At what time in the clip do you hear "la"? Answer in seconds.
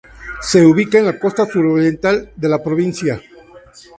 1.05-1.19, 2.49-2.63